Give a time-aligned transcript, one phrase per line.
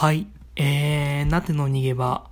[0.00, 0.28] はい。
[0.54, 2.30] えー、なての逃げ場。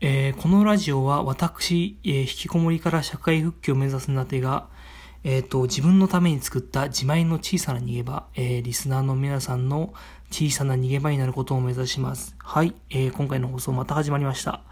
[0.00, 4.66] えー、このラジオは私、えー、引きこもりから社会復帰を目指すなてが、
[5.22, 9.94] えっ、と、自分のために作った自前の小さな逃げ場、えー、リスナーの皆さんの
[10.32, 12.34] 小さな逃げ場になることを目指します。
[12.38, 12.74] はい。
[12.90, 14.62] えー、今回の放送また始まりました。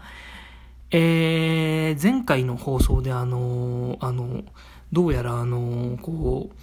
[0.91, 4.43] えー、前回の放送であのーあの、
[4.91, 6.55] どうやらあのーこう、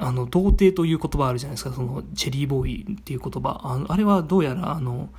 [0.00, 3.60] あの、童貞という言葉あるじゃないですか、その、チェリーボーイっていう言葉。
[3.62, 5.10] あのあれはどうやら、あの、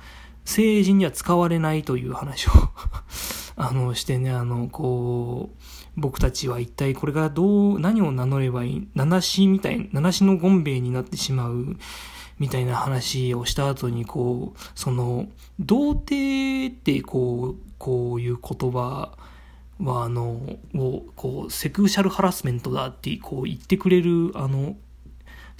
[0.44, 2.50] 成人には使われないという話を
[3.56, 5.62] あの、してね、あの、こう、
[5.96, 11.76] 僕たちは一体これがどう、何を名乗ればいい、七しみたい、七しのゴンベイになってしまう、
[12.40, 15.28] みたいな話をした後に、こう、その、
[15.60, 19.12] 童貞って、こう、こういう言葉
[19.82, 24.76] は、あの、を、こう、セクシャルハラスメントだって、こう言ってくれる、あの、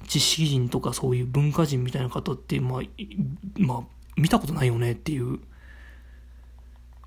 [0.09, 2.83] 知識人とかそういう文化人みたいな方って、まあ、
[3.57, 3.81] まあ、
[4.17, 5.41] 見たことないよねっていう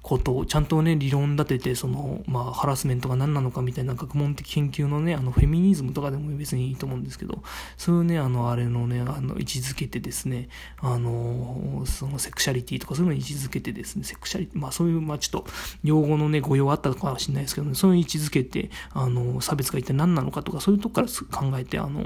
[0.05, 7.41] ことをちゃんとね、理論立てて、その、まあ、ハラスメントが何なのかみたいな学問的研究のね、あの、フェミニズムとかでも別にいいと思うんですけど、
[7.75, 10.47] そういうね、あの、あれのね、あの、位置づけてですね、
[10.77, 15.49] あの、そのセクシャリティとかそういうのに位置づけてですね、セクシャリティ、まあそういう、まあちょっと、
[15.83, 22.05] 用語のね、誤用あったかもしれないですけどね、そういう位置づけて、あの、差別が一体何なのかとか、そういうとこから考えて、あの、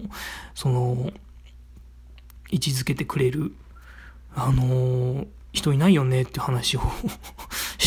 [0.55, 1.11] その、
[2.49, 3.51] 位置づけてくれる、
[4.33, 6.81] あの、人いないよねって話を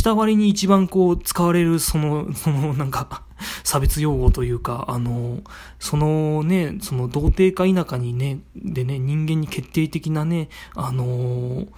[0.02, 3.22] した割に一番こう使われるその、 そのなんか
[3.62, 5.38] 差別用語というか、あの、
[5.78, 11.68] そのね、その童貞か否かにね、でね、人間に決定的なね、あの、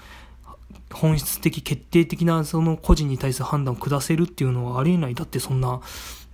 [0.90, 5.14] 本質的決定的なその個人に対する判断を下せるっていうのはありえない。
[5.14, 5.82] だってそんな、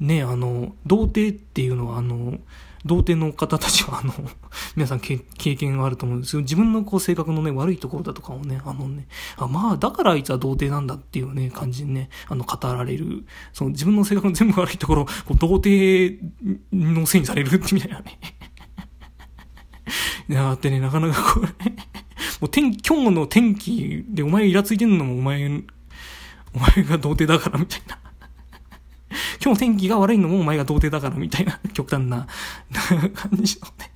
[0.00, 2.38] ね、あの、童貞っていうのはあの、
[2.86, 4.14] 童貞の方たちは、あの、
[4.74, 6.42] 皆さん経験があると思うんですよ。
[6.42, 13.26] 自分のこう性格のね、悪いところだとかをね、あのね、あまあ、だからあいつは童貞なんだっていうね、感じにね、あの、語られる。
[13.52, 16.18] その自分の性格の全部悪いところを、こう童貞
[16.72, 18.18] のせいにされるってみたいなね。
[20.30, 25.62] い や、ってね、なかなかこれ、もう天、今日の天気でお前イラついてんのもお前、
[26.54, 27.99] お前が童貞だからみたいな。
[29.42, 32.26] 今日天気が悪いのもお前が童貞だからみたいな 極端な
[33.14, 33.92] 感じのね、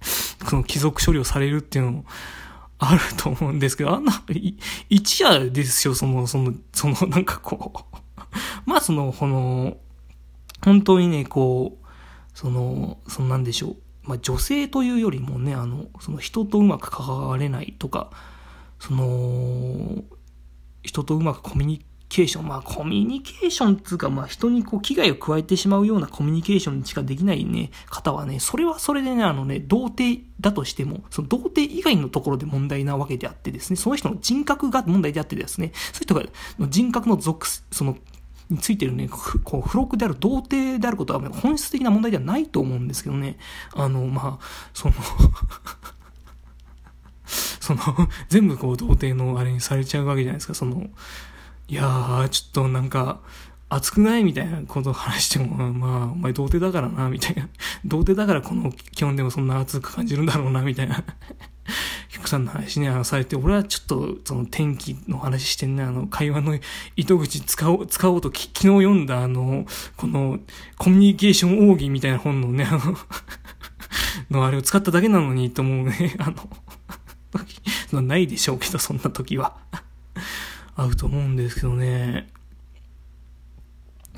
[0.48, 2.04] その貴族処理をされるっていうのも
[2.78, 4.22] あると思うんですけど、あんな、
[4.88, 7.98] 一夜ですよ、その、その、その、なんかこう、
[8.66, 9.76] まあその、この、
[10.62, 11.86] 本当にね、こう、
[12.34, 13.76] その、そのなんでしょう。
[14.02, 18.10] まあ女性というよりもね、あの、その人とうまく関われないとか、
[18.78, 20.02] その、
[20.82, 37.96] 人とうまくコミュニケーション、まあコミュニケーションっていうか、まあ人にこう危害を加えてしまうようなコミュニケーションしかできないね、方はね、それはそれでね、あのね、童貞だとしても、その童貞以外のところで問題なわけであってですね、その人の人格が問題であってですね、そういう人が、人格の属、その、
[38.50, 39.08] についてるね、
[39.42, 43.38] こう、付録である童貞であることは本質的な問題ではないと思うんですけどね、
[43.74, 44.94] あの、まあ、その、
[47.26, 47.80] その、
[48.28, 50.88] 全部こう、童貞のあれにされちゃうわけじゃないですか、その、
[51.68, 53.20] いやー、ちょっとなんか、
[53.70, 57.48] 熱くないみたいなことを話しても、まあ、お前童貞だからな、みたいな。
[57.84, 61.02] 童貞だからこの基本でもそんな熱く感じるんだろうな、みたいな。
[62.10, 66.58] 菊さんの話ね、あのされて、俺はちょっと、その天気の話してんね、あの、会話の
[66.96, 69.66] 糸口使おう、使おうとき昨日読んだ、あの、
[69.96, 70.38] この、
[70.76, 72.96] コミュニケーション奥義みたいな本のね、あの、
[74.30, 76.36] のあれを使っただけなのに、と思うね、あの、
[77.88, 79.56] そんなないでしょうけど、そんな時は。
[80.76, 82.28] 合うと思うんですけどね。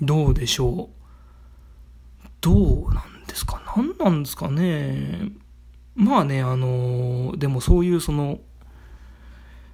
[0.00, 2.26] どうでしょう？
[2.40, 3.62] どうなんですか？
[3.76, 5.30] 何なんですかね？
[5.94, 8.40] まあね、あの、でもそういうその、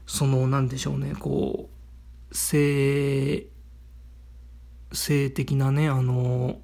[0.07, 1.69] その、なんでしょうね、こ
[2.31, 3.47] う、性、
[4.93, 6.61] 性的なね、あの、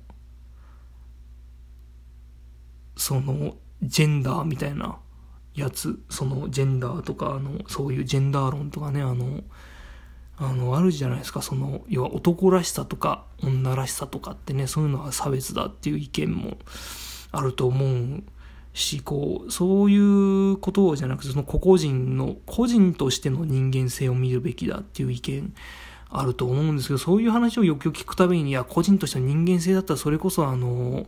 [2.97, 4.99] その、ジェンダーみたいな
[5.55, 9.43] やつ、そのジェンダーとか、あの、そういうジェンダー論とかね、あの、
[10.41, 16.59] あの、あるじゃないですか、その、要は男らしさとか女らしさとかってね、そういうのは差別だっていう意見も
[17.33, 18.23] あると思う
[18.73, 25.53] し、こう、そういうことじゃなくて、その個々人の、個人としての人間性を見るべきだっていう意見
[26.11, 31.07] あると思うんですけど、そういう話をよくよく聞くたびに、いや、個人としての人間性だったらそれこそあの、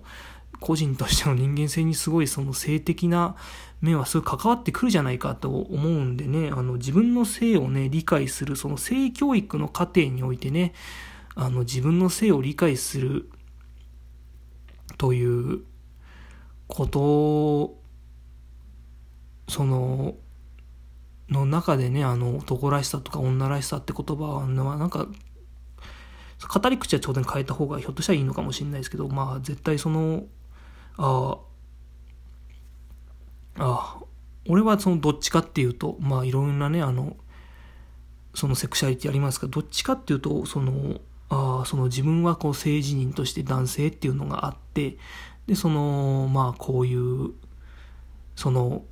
[0.60, 3.36] 個人としての人間性にすごいその性的な
[3.80, 10.74] 面はすごい関わってくるじゃないかと思うんでね、あの自分の性をね、理解する、その性教育の過程においてね、
[11.34, 13.30] あの自分の性を理解する
[14.98, 15.62] という
[16.68, 17.80] こと
[19.50, 20.14] その、
[21.28, 25.06] の中でね、あの、男らしさとか女らしさって言葉は、なんか、
[26.48, 30.24] 語り口は当然変えた方がひょっとしたらいいのかもしれないですけど、まあ、絶対その、
[31.02, 31.38] あ
[33.58, 34.00] あ、
[34.48, 37.16] 俺はそのどっちかっていうと、まあ、いろんなね、あの、
[38.34, 41.00] そのセクシャリティありますが、どっちかっていうと、その、
[41.30, 44.98] あその自分はこう性自認として男性っていうのがあって、
[45.46, 47.32] で、その、まあ、こういう、
[48.36, 48.84] その、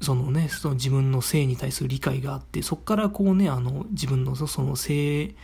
[0.00, 5.34] そのね、その自分の性に対する理解があって、そこからこうね、あの、自分のその性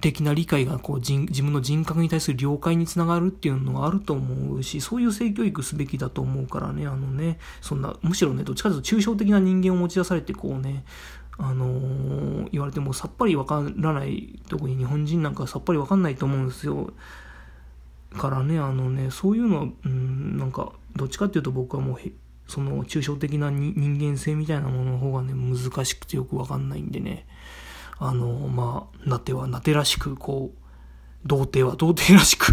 [0.00, 10.84] 的な理解がこう自分の人格に対する了解につながるっていうのはあると思うし、そういう性教育すべきだと思うからね、あのね、そんな、むしろね、どっちかというと抽象的な人間を持ち出されて、こうね、
[11.38, 16.92] あのー、言われてもさっぱりわからない、特に日本人なんかさっぱりわかんないと思うんですよ。
[18.16, 21.98] からね、あのね、そういうのは、うん、なんか、どっちかっていうと僕はもう
[22.48, 27.26] その抽象的な人間性みたいなものの方がね、難しくてよくわかんないんでね、
[27.98, 30.58] あの、まあ、なてはなてらしく、こう、
[31.26, 32.52] 童貞は 童貞らしく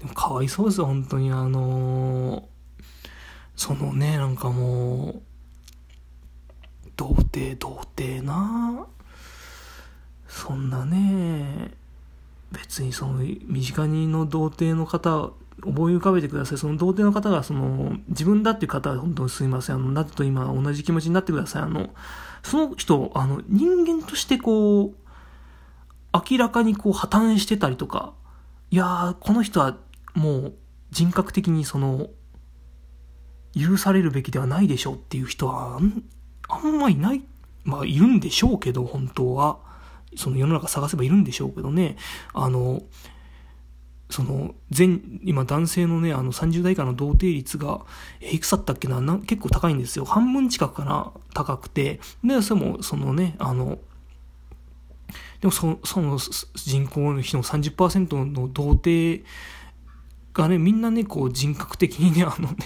[0.00, 1.32] でもかわいそうですよ、本当に。
[1.32, 2.48] あの
[3.56, 5.22] そのね、なんかもう、
[6.96, 8.86] 童貞、童貞な
[10.28, 11.74] そんなね、
[12.52, 15.32] 別にその身近にの童貞の方
[15.64, 16.58] 思い浮かべてください。
[16.58, 19.76] その童貞の方が、その、自分だっていう方は本当にすいません。
[19.76, 21.62] あの、なぜと今同じ気持ちになってください。
[21.62, 21.90] あの、
[22.42, 24.94] その人、あの、人間としてこう、
[26.12, 28.12] 明らかにこう破綻してたりとか、
[28.70, 29.76] いやー、この人は
[30.14, 30.54] もう
[30.90, 32.08] 人格的にその、
[33.54, 35.78] 許されるべきではないでしょうっていう人は、
[36.48, 37.24] あんまいない。
[37.64, 39.58] まあ、いるんでしょうけど、本当は。
[40.16, 41.96] その世の中探せばいるんでしょうけどね。
[42.32, 42.82] あの、
[44.10, 47.82] その、全、今男性のね、あの30代以下の童貞率が、
[48.20, 49.00] え、いくつだったっけな？
[49.00, 50.04] な結構高いんですよ。
[50.04, 51.12] 半分近くかな？
[51.34, 52.00] 高くて。
[52.24, 53.78] で、それも、そのね、あの、
[55.40, 56.18] でもそその
[56.54, 59.24] 人口の人の30%の童貞
[60.34, 62.56] がね、みんなね、こう人格的にね、あのね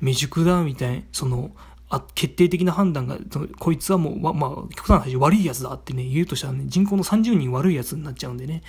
[0.00, 1.52] 未熟だ、みたいな、その、
[1.88, 3.18] あ決定的な判断が、
[3.58, 8.62] こいつはもう、ま、まあ、極端な話、悪い奴だってね、言うとしたらね、人口の30人悪い奴になっちゃうんでね。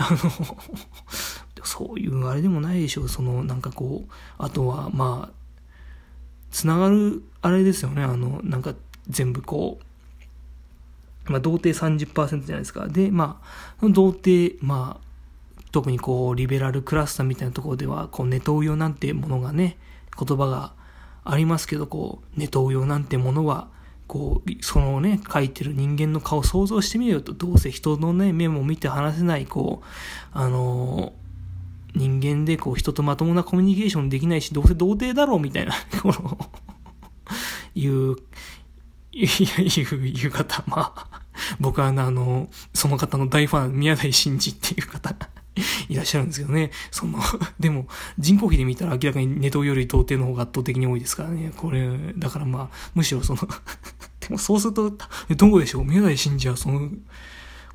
[0.00, 0.16] あの、
[1.62, 3.06] そういうあれでもないでしょ。
[3.06, 5.34] その、なんかこう、あとは、まあ、
[6.50, 8.02] つながる、あれですよね。
[8.02, 8.74] あの、なんか
[9.08, 9.78] 全部こ
[11.28, 12.88] う、まあ、童貞30%じゃないですか。
[12.88, 13.40] で、ま
[13.82, 15.10] あ、童貞、まあ、
[15.70, 19.76] 特にこう、リベラルクラスターみたいなところでは、こう、ネトウヨなんてものがね、
[20.18, 20.72] 言葉が
[21.24, 23.68] ありますけど、こう、ネトウヨなんてものは、
[24.10, 29.86] こう、そのね、書いてる人間の顔を想像してみると、どうせ人のね、目も見て話せない、こう、
[30.32, 36.50] あのー、人間でこう人とまともなコミュニケーションできないし、どうせ童貞だろうみたいな、 この、
[37.76, 38.16] いう、
[39.12, 41.22] いう、いう方、まあ、
[41.60, 45.14] 僕はあの、その方の大ファン、宮台真司っていう方。
[45.88, 46.70] いらっしゃるんですけどね。
[46.90, 47.18] その、
[47.58, 47.86] でも、
[48.18, 51.52] 人口比で見たら明らかにネトウより童貞の方が圧倒的に多いですからね。
[51.56, 53.40] これ、だからまあ、むしろその
[54.20, 54.92] でもそうすると、
[55.36, 55.84] どうでしょう？
[55.84, 56.94] 宮台真司はそのこ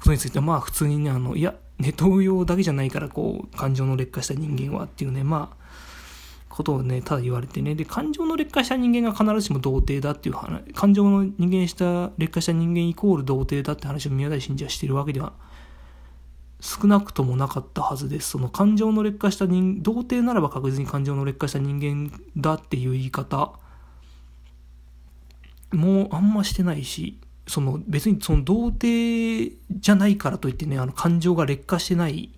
[0.06, 5.66] とについては、まあ普通にね、あの、いや、ネトウヨだけじゃないから、こう、感情の劣化した人間はっていうね、まあ、
[6.48, 7.76] ことをね、ただ言われてね。
[7.76, 15.34] で、感情の劣化した人間が必ずしも童貞だっていう話、感情の人間した、劣化した人間イコール童貞だって話を宮台真司はしてるわけでは
[16.66, 18.32] 少なくともなかったはずです。
[18.32, 23.54] その感情の劣化した人、童貞ならば確実に感情の劣化した人間だっていう言い方
[25.72, 32.32] もうあんましてないし、その別にその童貞じゃないからといってね、あの感情が劣化してない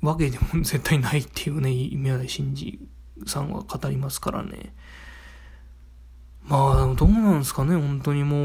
[0.00, 2.78] わけでも 絶対ないっていうね、宮台真司
[3.26, 4.74] さんは語りますからね。
[6.48, 8.36] まあ、どうなんですかね、本当にも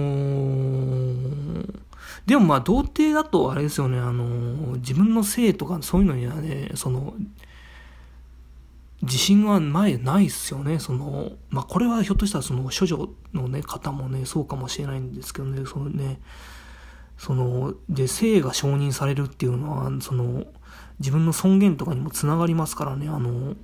[1.62, 1.90] う。
[2.25, 7.13] でもまあ、童貞だとあれですよね、あの、自分の性とかそういうのにはね、その、
[9.01, 10.77] 自信は前ないっすよね。
[10.77, 16.20] その、まあ、これはひょっとしたらその処女のね、方もね、そうかもしれないんですけどね、そのね、
[17.17, 20.46] その、で、性が承認されるっていうのは、その、
[21.00, 23.55] 自分の尊厳とかにもつながりますからね、あの、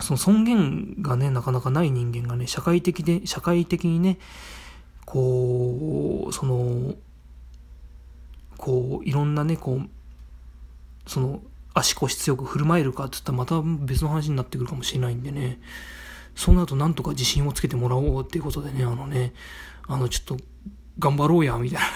[0.00, 4.18] その尊厳がね、なかなかない人間がね、社会的で、社会的にね、
[5.04, 6.94] こう、その、
[8.56, 11.42] こう、いろんなね、こう、その、
[11.74, 15.58] 足腰強く振る舞えるかって言ったらまた別の話になってくるかもしれないんでね、
[16.34, 19.32] そうなるとなんとか自信をつけてもらおうっていうことでね、あのね、
[19.88, 20.36] あの、ちょっと、
[20.98, 21.86] 頑張ろうや、みたいな。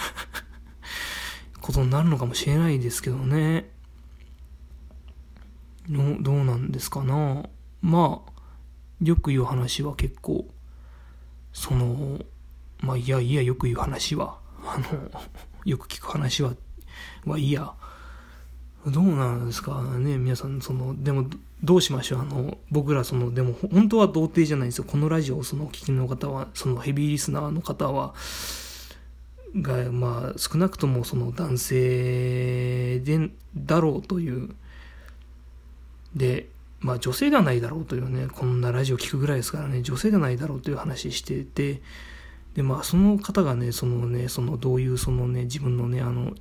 [1.67, 3.69] ことになるのかもしれないですけどね。
[5.89, 7.49] どどうなんですかな。
[7.83, 8.33] まあ、
[9.03, 10.47] よく言う話は結構、
[11.53, 12.21] その、
[12.81, 15.11] まあ、いやいや、よく言う話は、 あの、
[15.65, 16.55] よく聞く話は、
[17.25, 17.73] はいや。
[18.87, 21.29] どうなんですかね、皆さん、その、でも、
[21.65, 24.85] どうしましょうあの、僕ら、その、でも、本当は童貞じゃないんですよ。
[24.85, 28.15] このラジオを、その、聞きの方は、その、ヘビーリスナーの方は、
[29.57, 34.55] が、まあ、少なくとも、その、男性で、だろうという、
[36.15, 36.49] で、
[36.81, 41.81] まあ、女性ではないだろうというね、こんなラジオ聞くぐらいですからね、女性ではないだろうという話してて、
[42.57, 46.33] で、まあ、その方がね、そのね、その、どういう、そのね、自分のね、あの、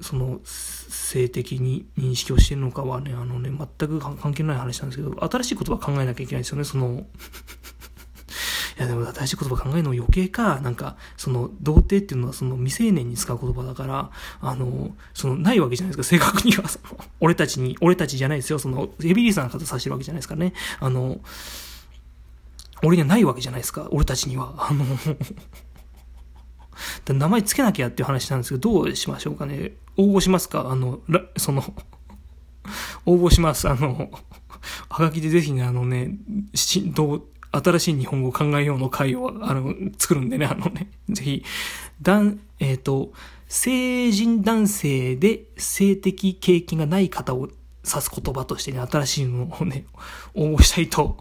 [0.00, 7.06] その性的に認識をしているのかはね、あのね、全く関係ない話なんですけど、新しい言葉考えなきゃいけないんですよね、その
[8.78, 14.10] いやでも新しい言葉考えるの余計か、なんか、その、童貞っていうのはその未成年に使う言葉だから、
[14.40, 20.54] あの、その、ないわけじゃないですか、正確には、その、俺たちに、俺たちじゃないですよ、その、ヘビリーさんの方指してるわけじゃないですからね。
[20.80, 21.20] あの、
[22.82, 24.54] 俺にはないわけじゃないですか、俺たちには。
[24.58, 24.84] あの
[27.14, 29.72] 名前つけなきゃっていう話なんですけど、どうしましょうかね。
[29.96, 30.70] 応募しますか？
[30.70, 31.00] あの、
[31.36, 31.62] その
[33.06, 33.68] 応募します。
[33.68, 34.10] あの、
[34.88, 36.16] はがきでぜひね、あのね、
[36.54, 37.22] し、どう、
[37.52, 41.44] 新しい日本語を考えようの会を、あの、作るんでね、あのね、ぜひ、
[42.00, 43.12] だん、えっ、ー、と、
[43.46, 47.48] 成人男性で性的経験がない方を
[47.84, 49.84] 指す言葉としてね、新しいのをね、
[50.34, 51.18] 応募したいと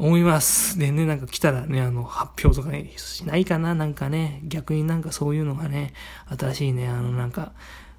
[0.00, 0.78] 思います。
[0.78, 5.92] でね、なんか来たらね、あの、発表とかね、しないかななんかね、逆になんかそういうのがね、
[6.38, 7.52] 新しいね、あの、なんか、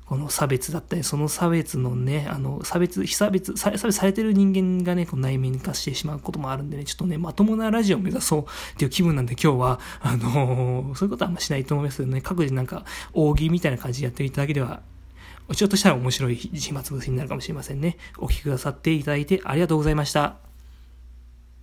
[0.07, 8.45] この差別だったり、その差別のね、あの、差別、非差別、差別されてる人間がね、こう内面化してしまうこともあるんでね、ちょっとね、まともなラジオを目指そうっ
[8.77, 14.81] ていう気分なんで今日は、あのー、そういうことはあんましないと思いますけどね、各自なんか、扇みたいな感じでやっていただければ、
[15.53, 17.97] ちょっとしたら面白い暇つぶしになるかもしれませんね。
[18.17, 20.50] お聴きくださっていただいてありがとうございました。